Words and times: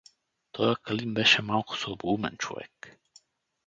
Тоя 0.51 0.75
Калин 0.75 1.13
беше 1.13 1.41
малко 1.41 1.77
слабоумен 1.77 2.37
човек. 2.37 2.99